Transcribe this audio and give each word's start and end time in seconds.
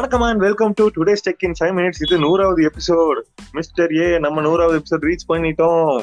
வணக்கம் 0.00 0.22
and 0.26 0.40
welcome 0.40 0.72
to 0.76 0.84
today's 0.96 1.22
tech 1.26 1.42
in 1.46 1.54
five 1.58 1.72
minutes 1.78 2.00
இது 2.00 2.18
நூறாவது 2.18 2.60
எபிசோட் 2.68 3.18
மிஸ்டர் 3.52 3.94
ஏ 3.94 4.18
நம்ம 4.18 4.40
நூறாவது 4.40 4.76
எபிசோட் 4.78 5.02
ரீச் 5.08 5.24
பண்ணிட்டோம். 5.28 5.98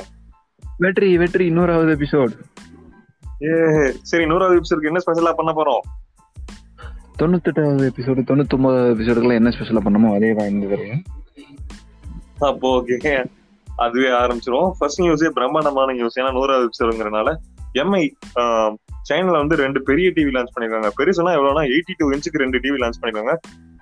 வெற்றி 0.78 1.17
வெற்றி 1.17 1.46
இன்னொராவது 1.51 1.92
எபிசோட் 1.97 2.33
ஏ 3.44 3.54
சரி 4.02 4.25
நூறாவது 4.25 4.60
எபிசோடுக்கு 4.60 4.89
என்ன 4.92 5.02
ஸ்பெஷலா 5.06 5.31
பண்ண 5.39 5.52
போறோம்? 5.52 5.81
தொண்ணூத்தெட்டாவது 7.21 7.88
எபிசோடு 7.92 8.24
தொண்ணூத்தொன்பதாவது 8.31 8.92
எபிசோடுக்குள்ள 8.96 9.33
என்ன 9.33 9.49
ஸ்பெஷலா 9.49 9.83
பண்ணமோ 9.88 10.16
அதே 10.16 10.34
வாழ்ந்து 10.34 10.67
வரையும் 10.67 11.02
அப்போ 12.39 12.81
ஓகே 12.81 13.25
அதுவே 13.66 14.10
ஆரம்பிச்சிரும் 14.10 14.71
ஃபர்ஸ்ட் 14.79 15.02
நியூஸே 15.02 15.29
பிரம்மாண்டமான 15.29 15.93
நியூஸ் 15.93 16.20
ஏன்னா 16.20 16.31
நூறாவது 16.31 16.70
எபிசோடுங்கிறனால 16.70 17.35
எம்ஐ 17.73 18.03
சைனால 19.09 19.38
வந்து 19.41 19.55
ரெண்டு 19.55 19.81
பெரிய 19.84 20.09
டிவி 20.16 20.31
லான்ச் 20.35 20.53
பண்ணிருக்காங்க. 20.55 20.89
பெருசுனா 20.99 21.34
எவ்வளவுனா 21.39 21.61
எயிட்டி 21.73 21.93
டூ 21.98 22.05
இன்ச்சுக்கு 22.11 22.43
ரெண்டு 22.43 22.57
டிவி 22.63 22.79
லான்ச் 22.84 23.02
பண்ணிருக்காங்க. 23.02 23.34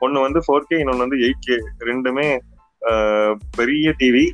ஒன்னு 0.04 0.26
வந்து 0.26 0.40
ஃபோர் 0.46 0.68
கே 0.70 0.78
இன்னொன்னு 0.82 1.06
வந்து 1.06 1.20
எயிட் 1.26 1.46
கே 1.48 1.58
ரெண்டுமே 1.90 2.28
பெரிய 3.60 3.92
டிவி 4.02 4.26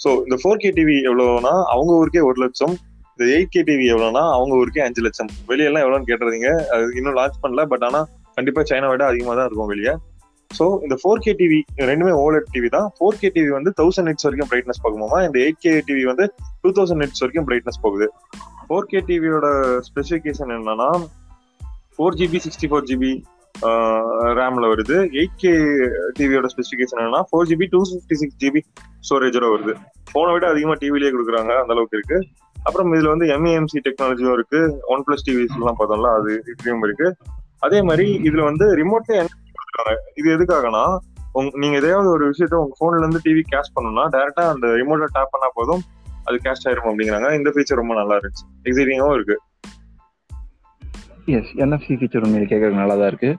ஸோ 0.00 0.10
இந்த 0.26 0.36
ஃபோர் 0.42 0.60
கே 0.62 0.70
டிவி 0.76 0.96
எவ்வளோனா 1.08 1.52
அவங்க 1.74 1.92
ஊருக்கே 2.00 2.22
ஒரு 2.28 2.38
லட்சம். 2.42 2.74
இந்த 3.12 3.24
எயிட் 3.36 3.52
கே 3.54 3.62
டிவி 3.68 3.86
எவ்வளோனா 3.94 4.22
அவங்க 4.34 4.52
ஊருக்கே 4.60 4.82
அஞ்சு 4.84 5.00
லட்சம். 5.06 5.30
வெளியெல்லாம் 5.48 5.84
எவ்வளோன்னு 5.84 6.08
கேட்டுறீங்க 6.10 6.50
அது 6.74 6.84
இன்னும் 6.98 7.16
லான்ச் 7.18 7.40
பண்ணல 7.44 7.64
பட் 7.72 7.84
ஆனால் 7.88 8.06
கண்டிப்பாக 8.36 8.64
சைனா 8.70 8.90
விட 8.92 9.04
அதிகமாக 9.10 9.34
தான் 9.38 9.48
இருக்கும் 9.48 9.70
வெளியே. 9.72 9.94
ஸோ 10.50 10.64
இந்த 10.84 10.96
ஃபோர் 11.00 11.22
கே 11.24 11.32
டிவி 11.40 11.58
ரெண்டுமே 11.90 12.12
ஓலட் 12.24 12.50
டிவி 12.54 12.68
தான். 12.76 12.86
ஃபோர் 12.98 13.18
கே 13.22 13.28
டிவி 13.36 13.50
வந்து 13.56 13.70
தௌசண்ட் 13.80 14.08
நிட்ஸ் 14.10 14.26
வரைக்கும் 14.26 14.50
பிரைட்னஸ் 14.52 14.82
போகுமா 14.84 15.18
இந்த 15.26 15.38
எயிட் 15.44 15.60
கே 15.64 15.72
டிவி 15.88 16.04
வந்து 16.10 16.26
டூ 16.62 16.70
தௌசண்ட் 16.78 17.02
நிட்ஸ் 17.04 17.22
வரைக்கும் 17.24 17.48
பிரைட்னஸ் 17.48 17.80
போகுது. 17.86 18.08
ஃபோர் 18.68 18.88
கே 18.92 19.00
டிவியோட 19.08 19.48
ஸ்பெசிஃபிகேஷன் 19.88 20.52
என்னன்னா 20.56 20.88
four 21.96 22.16
GB 22.20 22.38
sixty 22.46 22.66
four 22.70 22.86
GB 22.90 23.12
ரேம்ல 23.62 24.66
வருது. 24.66 25.08
எயிட் 25.12 25.36
கே 25.36 25.50
டிவியோட 26.18 26.44
ஸ்பெசிஃபிகேஷன் 26.44 27.00
என்னன்னா 27.00 27.22
four 27.32 27.48
GB 27.48 27.66
two 27.70 27.78
fifty 27.78 28.12
six 28.12 28.44
GB 28.44 28.60
ஸ்டோரேஜோட 28.80 29.56
வருது. 29.56 29.74
போனை 30.12 30.32
விட 30.32 30.48
அதிகமா 30.48 30.74
டிவிலேயே 30.74 31.12
கொடுக்குறாங்க. 31.12 31.48
அந்த 31.48 31.66
அளவுக்கு 31.68 31.96
இருக்கு. 31.96 32.26
அப்புறம் 32.62 32.94
இதுல 32.94 33.08
வந்து 33.08 33.26
எம்ஏஎம்சி 33.26 33.78
டெக்னாலஜியும் 33.84 34.32
இருக்கு. 34.32 34.80
ஒன் 34.86 35.04
பிளஸ் 35.06 35.30
டிவிஸ் 35.30 35.54
எல்லாம் 35.54 35.76
பார்த்தோம்ல 35.78 36.20
அது 36.20 36.42
இதுலயும் 36.46 36.78
இருக்கு. 36.82 37.16
அதே 37.58 37.82
மாதிரி 37.82 38.20
இதுல 38.22 38.44
வந்து 38.44 38.76
ரிமோட்ல 38.76 39.14
என்ன 39.14 39.26
இது 40.14 40.36
எதுக்காகனா 40.36 40.96
உங்க 41.32 41.58
நீங்க 41.58 41.76
எதையாவது 41.76 42.08
ஒரு 42.08 42.30
விஷயத்த 42.30 42.54
உங்க 42.54 42.76
போன்ல 42.80 42.98
இருந்து 42.98 43.20
டிவி 43.24 43.42
கேஷ் 43.52 43.80
பண்ணணும்னா 43.80 44.08
டைரக்டா 44.14 44.48
அந்த 44.52 44.66
ரிமோட்டை 44.66 45.06
டேப் 45.12 45.28
பண்ணா 45.30 45.50
போதும். 45.54 45.80
அது 46.24 46.38
கேஷ் 46.44 46.68
ஆயிரும் 46.68 46.88
அப்படிங்கிறாங்க. 46.88 47.32
இந்த 47.32 47.50
ஃபீச்சர் 47.50 47.74
ரொம்ப 47.74 47.94
நல்லா 47.94 48.16
இருந்துச்சு. 48.16 48.64
எக்ஸைட்டிங்காகவும் 48.64 49.14
இருக்கு. 49.14 49.40
எஸ் 51.28 51.54
என்எஃப்சி 51.56 51.96
ஃபீச்சர் 51.98 52.24
உண்மையில் 52.24 52.48
கேட்கறது 52.48 52.74
நல்லா 52.74 52.94
தான் 52.94 53.06
இருக்கு. 53.06 53.30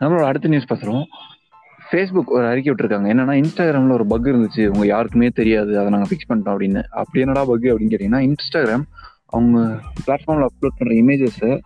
நம்மளோட 0.00 0.24
அடுத்த 0.24 0.48
நியூஸ் 0.48 0.72
பார்த்துருவோம். 0.72 1.06
ஃபேஸ்புக் 1.90 2.32
ஒரு 2.36 2.46
அறிக்கை 2.46 2.74
விட்டுருக்காங்க. 2.74 3.08
என்னன்னா 3.12 3.34
இன்ஸ்டாகிராமில் 3.40 3.92
ஒரு 3.92 4.06
பக் 4.06 4.24
இருந்துச்சு. 4.24 4.66
உங்க 4.66 4.86
யாருக்குமே 4.86 5.28
தெரியாது. 5.28 5.78
அதை 5.78 5.90
நாங்கள் 5.90 6.08
ஃபிக்ஸ் 6.08 6.30
பண்ணிட்டோம் 6.30 6.54
அப்படின்னு. 6.56 6.82
அப்படி 6.82 7.20
என்னடா 7.20 7.44
பக் 7.44 7.62
அப்படின்னு 7.62 7.94
கேட்டீங்கன்னா 7.94 8.20
இன்ஸ்டாகிராம் 8.28 8.84
அவங்க 9.26 9.80
பிளாட்ஃபார்மில் 10.06 10.46
அப்லோட் 10.46 10.76
பண்ணுற 10.78 10.94
இமேஜஸை 11.02 11.60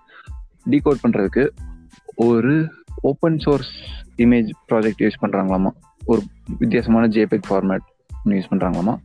டீகோட் 0.70 1.02
பண்ணுறதுக்கு 1.08 1.48
ஒரு 2.14 2.54
open 2.94 3.38
source 3.38 3.72
image 4.16 4.48
project 4.72 5.02
use 5.02 5.22
பண்ணுறாங்களாமா 5.22 5.70
ஒரு 6.06 6.22
வித்தியாசமான 6.58 7.06
ஜேபெக் 7.06 7.48
ஃபார்மேட் 7.50 7.86
யூஸ் 8.24 8.50
பண்ணுறாங்களாமா 8.50 8.96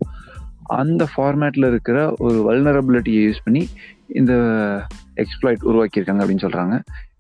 அந்த 0.64 1.08
ஃபார்மேட்டில் 1.18 1.68
இருக்கிற 1.68 2.14
ஒரு 2.18 2.38
வல்னரபிலிட்டியை 2.48 3.22
யூஸ் 3.28 3.44
பண்ணி 3.44 3.68
இந்த 4.08 4.34
எக்ஸ்ப்ளாய்ட் 5.24 5.66
உருவாக்கியிருக்காங்க 5.70 6.22
அப்படின்னு 6.24 6.46
சொல்கிறாங்க 6.46 6.76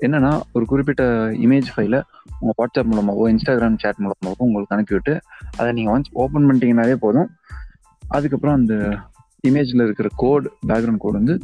என்னன்னா 0.05 0.31
ஒரு 0.53 0.65
குறிப்பிட்ட 0.65 1.03
இமேஜ் 1.45 1.69
ஃபைலை 1.73 1.99
உங்கள் 2.39 2.57
வாட்ஸ்அப் 2.59 2.89
மூலமாகவோ 2.91 3.27
இன்ஸ்டாகிராம் 3.33 3.77
சேட் 3.83 4.01
மூலமாகவோ 4.03 4.45
உங்களுக்கு 4.47 4.75
அனுப்பிவிட்டு 4.75 5.13
அதை 5.57 5.69
நீங்கள் 5.73 5.93
ஒன்ஸ் 5.95 6.11
ஓப்பன் 6.23 6.47
பண்ணிட்டீங்கனாவே 6.47 6.95
போதும். 7.05 7.29
அதுக்கப்புறம் 8.03 8.57
அந்த 8.59 8.73
இமேஜில் 9.49 9.85
இருக்கிற 9.85 10.09
கோட் 10.15 10.47
பேக்ரவுண்ட் 10.69 11.03
கோட் 11.03 11.19
வந்து 11.21 11.35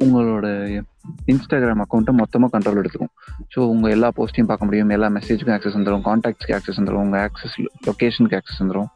உங்களோட 0.00 0.46
இன்ஸ்டாகிராம் 1.32 1.82
அக்கௌண்ட்டை 1.84 2.12
மொத்தமாக 2.20 2.50
கண்ட்ரோல் 2.54 2.80
எடுத்துக்கும். 2.82 3.12
ஸோ 3.54 3.58
உங்கள் 3.58 3.92
எல்லா 3.96 4.08
போஸ்ட்டையும் 4.18 4.50
பார்க்க 4.50 4.68
முடியும். 4.68 4.90
எல்லா 4.96 5.08
மெசேஜுக்கும் 5.18 5.54
ஆக்சஸ் 5.56 5.78
வந்துடும் 5.78 6.04
காண்டாக்ட்ஸ்க்கு 6.08 6.56
ஆக்சஸ் 6.58 6.80
வந்துடும் 6.80 7.04
உங்கள் 7.06 7.22
ஆக்சஸ் 7.28 7.56
லொக்கேஷனுக்கு 7.88 8.38
ஆக்சஸ் 8.40 8.62
வந்துடும் 8.62 8.90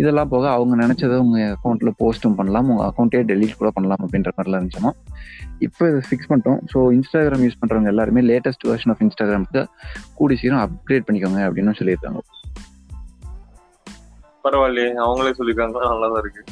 இதெல்லாம் 0.00 0.30
போக 0.32 0.44
அவங்க 0.50 0.74
நினைச்சதை 0.82 1.16
உங்க 1.24 1.38
அக்கௌண்ட்ல 1.54 1.90
போஸ்ட்டும் 2.00 2.36
பண்ணலாம். 2.38 2.68
உங்க 2.72 2.82
அக்கௌண்ட்டே 2.88 3.20
டெலீட் 3.30 3.58
கூட 3.60 3.70
பண்ணலாம் 3.76 4.02
அப்படின்ற 4.04 4.30
மாதிரிலாம் 4.36 4.60
இருந்துச்சுமா 4.60 4.92
இப்போ 5.66 5.82
இதை 5.90 6.00
ஃபிக்ஸ் 6.08 6.28
பண்ணிட்டோம். 6.30 6.60
ஸோ 6.72 6.78
இன்ஸ்டாகிராம் 6.96 7.42
யூஸ் 7.44 7.60
பண்றவங்க 7.62 7.90
எல்லாருமே 7.94 8.20
லேட்டஸ்ட் 8.30 8.66
வெர்ஷன் 8.70 8.92
ஆஃப் 8.94 9.02
இன்ஸ்டாகிராமுக்கு 9.06 9.62
கூடி 10.14 10.36
சீக்கிரம் 10.40 10.62
அப்கிரேட் 10.66 11.06
பண்ணிக்கோங்க 11.08 11.40
அப்படின்னு 11.48 11.78
சொல்லியிருக்காங்க. 11.80 12.20
பரவாயில்லையே. 14.44 14.90
அவங்களே 15.06 15.32
சொல்லியிருக்காங்க. 15.38 15.78
நல்லா 15.92 16.08
தான் 16.12 16.22
இருக்கு. 16.24 16.42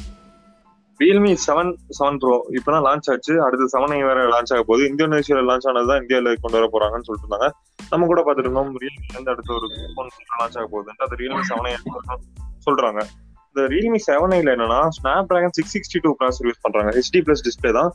ரியல்மி 0.99 1.31
செவன் 1.45 1.71
செவன் 1.97 2.17
ப்ரோ 2.21 2.35
இப்பதான் 2.57 2.85
லான்ச் 2.87 3.09
ஆச்சு. 3.13 3.33
அடுத்து 3.45 3.65
செவன் 3.73 3.93
ஐ 3.95 3.99
வேற 4.09 4.19
லான்ச் 4.33 4.51
ஆக 4.53 4.63
போகுது. 4.69 4.83
இந்தோனேஷியால 4.91 5.43
லான்ச் 5.49 5.67
ஆனதுதான் 5.71 6.01
இந்தியாவில 6.03 6.33
கொண்டு 6.43 6.57
வர 6.57 6.67
போறாங்கன்னு 6.73 7.07
சொல்லிட்டு 7.07 7.27
இருந்தாங்க. 7.27 7.49
நம்ம 7.91 8.07
கூட 8.11 8.21
பார்த்துட்டு 8.21 8.49
இருந்தோம் 8.49 8.73
ரியல்மில 8.83 9.13
இருந்து 9.13 9.33
அடுத்த 9.33 9.53
ஒரு 9.53 9.69
ஃபோன் 9.93 10.11
லான்ச் 10.41 10.59
ஆக 10.61 10.67
போகுது 10.73 11.05
அது 11.07 11.19
ரியல்மி 11.21 11.45
செவன் 11.51 11.69
ஐ 11.69 11.75
சொல்றாங்க. 12.67 13.01
இந்த 13.57 13.67
ரியல்மி 13.71 13.99
செவன் 14.07 14.33
ஐல 14.35 14.49
என்னன்னா 14.55 14.79
Snapdragon 15.29 15.53
six 15.57 15.71
sixty 15.75 15.99
two 16.03 16.09
processor 16.17 16.47
use 16.47 16.59
பண்றாங்க. 16.65 16.89
ஹெச்டி 16.97 17.19
பிளஸ் 17.27 17.41
டிஸ்பிளே 17.45 17.71
தான். 17.77 17.89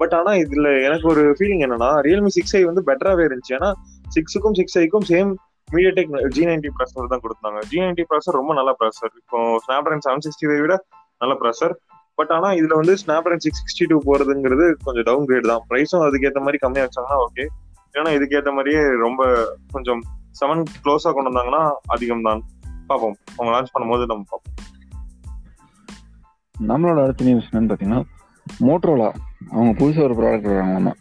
பட் 0.00 0.14
ஆனா 0.18 0.30
இதுல 0.40 0.70
எனக்கு 0.86 1.06
ஒரு 1.10 1.22
ஃபீலிங் 1.38 1.62
என்னன்னா 1.66 1.90
ரியல்மி 2.06 2.30
சிக்ஸ் 2.36 2.54
ஐ 2.58 2.62
வந்து 2.68 2.82
பெட்டராவே 2.88 3.24
இருந்துச்சு. 3.28 3.52
ஏன்னா 3.58 3.68
சிக்ஸுக்கும் 4.14 4.56
six 4.60 4.76
ஐக்கும் 4.80 5.06
same 5.10 5.30
MediaTek 5.74 6.10
G 6.36 6.42
ninety 6.48 6.72
processor 6.78 7.12
தான் 7.12 7.22
கொடுத்தாங்க. 7.26 7.60
ஜி 7.72 7.78
நைன்டி 7.84 8.06
ப்ராசர் 8.10 8.38
ரொம்ப 8.40 8.54
நல்ல 8.60 8.72
ப்ராசர் 8.80 9.12
இப்போ 9.20 9.38
ஸ்னாப் 9.66 9.84
டிராகன் 9.86 10.04
செவன் 10.08 10.24
சிக்ஸ்டி 10.26 10.50
விட 10.64 10.76
நல்ல 11.22 11.36
ப்ராசர் 11.42 11.74
பட் 12.20 12.32
ஆனா 12.38 12.50
இதுல 12.60 12.74
வந்து 12.80 12.96
snap 13.04 13.24
dragon 13.28 13.44
six 13.46 13.62
sixty 13.62 13.88
two 13.92 14.00
போறதுங்கிறது 14.08 14.66
கொஞ்சம் 14.88 15.08
டவுன் 15.10 15.28
கிரேட் 15.30 15.50
தான் 15.52 15.64
ப்ரைஸும் 15.70 16.04
அதுக்கேற்ற 16.08 16.42
மாதிரி 16.48 16.60
கம்மியா 16.64 16.86
வச்சாங்கன்னா 16.88 17.20
ஓகே 17.26 17.46
ஏன்னா 17.98 18.12
இதுக்கேற்ற 18.18 18.52
மாதிரியே 18.58 18.82
ரொம்ப 19.06 19.22
கொஞ்சம் 19.76 20.02
செவன் 20.40 20.64
க்ளோஸா 20.84 21.12
கொண்டு 21.16 21.30
வந்தாங்கன்னா 21.32 21.64
அதிகம் 21.96 22.26
தான் 22.30 22.42
பார்ப்போம். 22.90 23.16
அவங்க 23.36 23.50
லான்ச் 23.56 23.74
பண்ணும்போது 23.74 24.12
நம்ம 24.12 24.24
பார்ப்போம். 24.32 24.63
நம்மளோட 26.60 27.02
அடுத்த 27.02 27.24
நியூஸ் 27.24 27.48
என்னன்னு 27.50 27.70
பார்த்தீங்கன்னா 27.70 28.02
மோட்ரோலா 28.60 29.10
அவங்க 29.50 29.84
புதுசாக 29.84 30.02
ஒரு 30.02 30.14
ப்ராடக்ட் 30.14 30.50
வராங்களாமா 30.50 30.92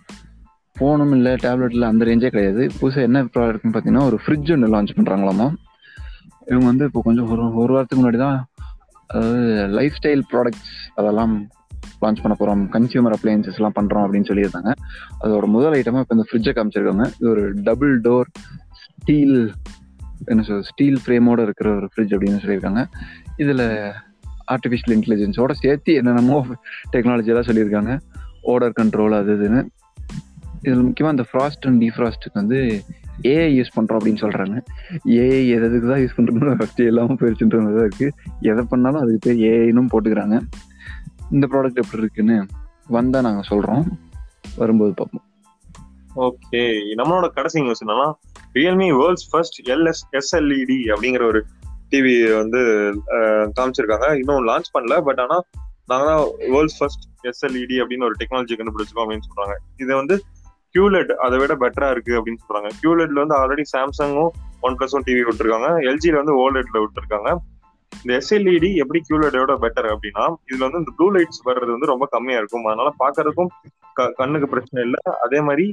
ஃபோனும் 0.79 1.11
இல்லை 1.11 1.33
டேப்லெட் 1.33 1.71
இல்லை 1.71 1.87
அந்த 1.87 2.05
ரேஞ்சே 2.05 2.29
கிடையாது. 2.29 2.69
புதுசாக 2.81 3.01
என்ன 3.01 3.23
ப்ராடக்ட்னு 3.23 3.73
பார்த்தீங்கன்னா 3.73 4.05
ஒரு 4.05 4.19
ஃப்ரிட்ஜ் 4.25 4.51
ஒன்று 4.51 4.73
லான்ச் 4.75 4.95
பண்ணுறாங்களாமா 4.95 5.47
இவங்க 6.45 6.65
வந்து 6.65 6.85
இப்போ 6.85 7.01
கொஞ்சம் 7.01 7.29
ஒரு 7.29 7.53
ஒரு 7.53 7.73
வாரத்துக்கு 7.73 8.03
முன்னாடி 8.03 8.17
தான் 8.17 8.45
அதாவது 9.07 9.67
லைஃப் 9.67 9.93
ஸ்டைல் 10.01 10.23
ப்ராடக்ட்ஸ் 10.31 10.73
அதெல்லாம் 10.95 11.49
லான்ச் 12.01 12.21
பண்ண 12.21 12.35
போகிறோம் 12.39 12.69
கன்சியூமர் 12.71 13.15
அப்ளையன்சஸ்லாம் 13.17 13.75
பண்ணுறோம் 13.75 14.03
அப்படின்னு 14.05 14.29
சொல்லியிருந்தாங்க. 14.29 14.71
அதோட 15.23 15.45
முதல் 15.45 15.71
ஐட்டமாக 15.71 15.99
இப்போ 15.99 16.15
இந்த 16.15 16.25
ஃப்ரிட்ஜை 16.29 16.53
காமிச்சிருக்காங்க. 16.55 17.05
இது 17.19 17.29
ஒரு 17.29 17.53
டபுள் 17.53 18.01
டோர் 18.01 18.25
ஸ்டீல் 18.83 19.53
என்ன 20.25 20.41
சொல் 20.43 20.63
ஸ்டீல் 20.63 20.99
ஃப்ரேமோடு 21.05 21.41
இருக்கிற 21.41 21.75
ஒரு 21.75 21.89
ஃப்ரிட்ஜ் 21.95 22.15
அப்படின்னு 22.15 22.41
சொல்லியிருக்காங்க. 22.43 22.83
இதில் 23.37 23.65
ஆர்டிஃபிஷியல் 24.51 24.95
இன்டெலிஜென்ஸோட 24.97 25.51
சேர்த்து 25.61 25.93
என்னென்னமோ 25.93 26.37
டெக்னாலஜி 26.93 27.31
எல்லாம் 27.33 27.47
சொல்லியிருக்காங்க. 27.49 27.93
ஓடர் 28.51 28.75
கண்ட்ரோல் 28.79 29.15
அது 29.19 29.33
இதுன்னு. 29.37 29.61
இதில் 30.65 30.83
முக்கியமாக 30.87 31.15
இந்த 31.15 31.25
ஃப்ராஸ்ட் 31.29 31.65
அண்ட் 31.69 31.79
டிஃப்ராஸ்ட்டுக்கு 31.83 32.39
வந்து 32.41 32.59
ஏஐ 33.31 33.49
யூஸ் 33.57 33.73
பண்ணுறோம் 33.75 33.97
அப்படின்னு 33.99 34.21
சொல்கிறாங்க 34.23 34.55
ஏஐ 35.23 35.41
எதுக்கு 35.55 35.87
தான் 35.91 36.01
யூஸ் 36.03 36.15
பண்ணுறோம் 36.17 36.57
ஃபஸ்ட்டு 36.59 36.87
எல்லாமே 36.91 37.15
போயிடுச்சுன்ற 37.21 37.59
மாதிரி 37.63 37.77
தான் 37.79 37.87
இருக்குது 37.89 38.13
எதை 38.51 38.63
பண்ணாலும் 38.71 39.01
அதுக்கு 39.01 39.21
பேர் 39.25 39.43
ஏஐனும் 39.51 39.91
போட்டுக்கிறாங்க. 39.93 40.37
இந்த 41.35 41.45
ப்ராடக்ட் 41.51 41.81
எப்படி 41.83 42.03
இருக்குன்னு 42.05 42.37
வந்தால் 42.97 43.25
நாங்கள் 43.27 43.49
சொல்கிறோம் 43.51 43.83
வரும்போது 44.55 44.93
பார்ப்போம். 44.93 45.25
ஓகே 46.27 46.61
நம்மளோட 46.99 47.27
கடைசி 47.37 47.61
நியூஸ் 47.61 47.83
என்னன்னா 47.83 48.07
Realme 48.57 48.89
world's 48.99 49.27
first 49.31 49.59
LS 49.75 50.03
SLED 50.19 50.79
அப்படிங்கிற 50.93 51.23
ஒரு 51.31 51.41
டிவி 51.93 52.37
வந்து 52.37 52.59
காமிச்சிருக்காங்க. 53.59 54.13
இன்னும் 54.13 54.47
லான்ச் 54.47 54.71
பண்ணல 54.79 55.01
பட் 55.01 55.19
ஆனா 55.19 55.39
நாங்க 55.85 56.05
தான் 56.05 56.23
வேர்ல்ட்ஸ் 56.39 56.77
ஃபர்ஸ்ட் 56.79 57.03
எஸ்எல்இடி 57.23 57.77
அப்படின்னு 57.77 58.03
ஒரு 58.03 58.15
டெக்னாலஜி 58.19 58.53
கண்டுபிடிச்சிருக்கோம் 58.57 59.09
அப்படின்னு 59.09 59.19
சொல்றாங்க. 59.19 59.55
இது 59.77 59.95
வந்து 59.95 60.21
கியூலெட் 60.71 61.11
அதை 61.11 61.39
விட 61.39 61.55
பெட்டரா 61.55 61.91
இருக்கு 61.91 62.25
அப்படின்னு 62.25 62.37
சொல்றாங்க. 62.49 62.69
கியூலெட்ல 62.83 63.25
வந்து 63.25 63.35
ஆல்ரெடி 63.35 63.61
சாம்சங்கும் 63.77 64.29
ஒன் 64.61 64.77
பிளஸும் 64.77 65.07
டிவி 65.07 65.23
விட்டுருக்காங்க. 65.29 65.95
எல்ஜியில 65.95 66.15
வந்து 66.15 66.51
ஓலெட்ல 66.51 66.85
விட்டுருக்காங்க. 66.85 67.35
இந்த 68.03 68.21
எஸ்எல்இடி 68.21 68.75
எப்படி 68.75 69.01
கியூலெட்டோட 69.09 69.51
பெட்டர் 69.61 69.95
அப்படின்னா 69.95 70.35
இதுல 70.51 70.57
வந்து 70.57 70.77
இந்த 70.77 70.91
ப்ளூ 70.97 71.11
லைட்ஸ் 71.11 71.47
வர்றது 71.47 71.69
வந்து 71.69 71.85
ரொம்ப 71.85 72.07
கம்மியா 72.11 72.37
இருக்கும். 72.37 72.65
அதனால 72.65 72.93
பாக்குறதுக்கும் 72.99 73.47
க- 73.93 74.13
கண்ணுக்கு 74.15 74.47
பிரச்சனை 74.47 74.85
இல்லை. 74.85 75.17
அதே 75.23 75.41
மாதிரி 75.41 75.71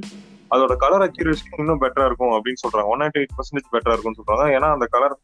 அதோட 0.51 0.75
கலர் 0.75 1.11
அக்யூரேஷன் 1.11 1.57
இன்னும் 1.57 1.81
பெட்டரா 1.81 2.05
இருக்கும் 2.05 2.31
அப்படின்னு 2.31 2.67
சொல்றாங்க. 2.67 2.85
ஒன் 2.85 2.99
நைன்டி 2.99 3.17
எயிட் 3.17 3.35
பர்சன்டேஜ் 3.37 3.71
பெட்டரா 3.71 3.93
இருக்கும்னு 3.93 4.23
சொல்றாங்க. 4.27 4.47
ஏன்னா 4.47 4.71
அந்த 4.71 4.87
கலர் 4.89 5.19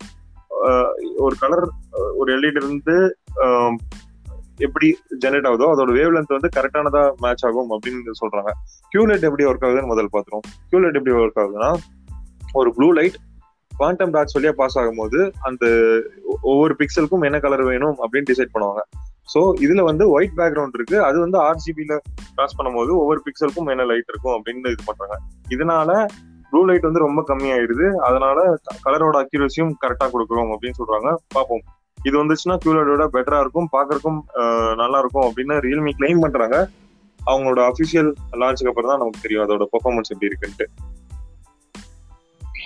ஒரு 1.26 1.36
கலர் 1.44 1.66
ஒரு 2.20 2.30
எல்இடி 2.36 2.60
இருந்து 2.64 2.96
எப்படி 4.66 4.88
ஜெனரேட் 5.24 5.48
ஆகுதோ 5.50 5.66
அதோட 5.74 5.92
வேவ் 5.98 6.14
லென்த் 6.16 6.36
வந்து 6.36 6.50
கரெக்டானதா 6.56 7.02
மேட்ச் 7.24 7.46
ஆகும் 7.48 7.72
அப்படின்னு 7.76 8.20
சொல்றாங்க. 8.22 8.52
கியூலைட் 8.92 9.28
எப்படி 9.30 9.46
ஒர்க் 9.50 9.66
ஆகுதுன்னு 9.68 9.92
முதல் 9.94 10.14
பாத்துருவோம் 10.16 10.46
கியூலைட் 10.70 10.98
எப்படி 11.00 11.16
ஒர்க் 11.24 11.42
ஆகுதுன்னா 11.44 11.72
ஒரு 12.60 12.70
ப்ளூ 12.78 12.88
லைட் 13.00 13.18
குவாண்டம் 13.72 14.14
டாட்ஸ் 14.14 14.36
வழியா 14.36 14.54
பாஸ் 14.60 14.78
ஆகும்போது 14.82 15.20
அந்த 15.48 15.66
ஒவ்வொரு 16.52 16.74
பிக்சலுக்கும் 16.80 17.26
என்ன 17.28 17.40
கலர் 17.44 17.64
வேணும் 17.72 17.98
அப்படின்னு 18.04 18.30
டிசைட் 18.32 18.54
பண்ணுவாங்க. 18.54 18.82
ஸோ 19.34 19.40
இதுல 19.66 19.82
வந்து 19.90 20.04
ஒயிட் 20.16 20.36
பேக்ரவுண்ட் 20.40 20.78
இருக்கு. 20.78 20.98
அது 21.08 21.18
வந்து 21.24 21.38
ஆர்ஜிபில 21.48 21.96
கிராஸ் 22.36 22.58
பண்ணும்போது 22.58 22.92
ஒவ்வொரு 23.02 23.20
பிக்சலுக்கும் 23.26 23.70
என்ன 23.74 23.86
லைட் 23.92 24.12
இருக்கும் 24.14 24.36
அப்படின்னு 24.38 24.72
இது 24.76 24.88
பண்றாங்க. 24.90 25.18
இதனால 25.56 25.92
ப்ளூ 26.58 26.66
லைட் 26.66 26.86
வந்து 26.86 27.00
ரொம்ப 27.00 27.22
கம்மியாயிடுது 27.28 27.88
அதனால 28.00 28.38
கலரோட 28.86 29.16
அக்யூரஸியும் 29.24 29.74
கரெக்டா 29.82 30.06
கொடுக்குறோம் 30.08 30.52
அப்படின்னு 30.54 30.78
சொல்றாங்க. 30.80 31.10
பார்ப்போம். 31.28 31.62
இது 31.98 32.16
வந்துச்சுன்னா 32.22 32.56
QLED-ஓட 32.64 33.06
பெட்டரா 33.16 33.40
இருக்கும் 33.40 33.68
பார்க்கறதுக்கும் 33.72 34.18
அஹ், 34.40 34.74
நல்லா 34.76 35.00
இருக்கும் 35.00 35.26
அப்படின்னு 35.28 35.56
ரியல்மி 35.60 35.92
கிளைம் 36.00 36.20
பண்றாங்க. 36.20 36.58
அவங்களோட 37.20 37.62
அபிஷியல் 37.72 38.10
லான்ச்சுக்கு 38.42 38.72
அப்புறம் 38.72 38.92
தான் 38.92 38.98
நமக்கு 38.98 39.22
தெரியும் 39.22 39.44
அதோட 39.46 39.68
பெர்ஃபார்மன்ஸ் 39.74 40.12
எப்படி 40.12 40.30
இருக்குன்ட்டு. 40.32 40.68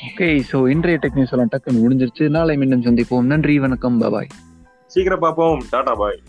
ஓகே 0.08 0.30
ஸோ 0.52 0.60
இன்றைய 0.70 1.00
டெக்னிக்ஸ் 1.02 1.34
எல்லாம் 1.36 1.52
டக்குன்னு 1.54 1.84
முடிஞ்சிருச்சு. 1.86 2.28
நாளை 2.30 2.56
மீண்டும் 2.58 2.86
சந்திப்போம். 2.88 3.28
நன்றி 3.34 3.60
வணக்கம் 3.60 4.00
பாய் 4.08 4.32
சீக்கிரம் 4.92 5.20
பார்ப்போம். 5.20 5.60
டாடா 5.72 5.94
பாய் 5.94 6.20